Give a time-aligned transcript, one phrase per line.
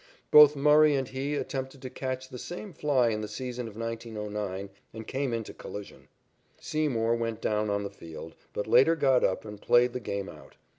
[0.31, 4.71] Both Murray and he attempted to catch the same fly in the season of 1909
[4.95, 6.07] and came into collision.
[6.59, 10.55] Seymour went down on the field, but later got up and played the game out.